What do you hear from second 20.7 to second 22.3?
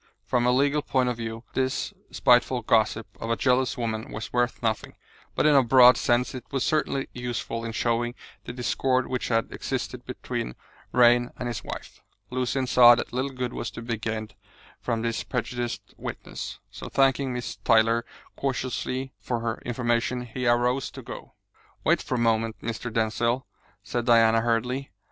to go. "Wait for a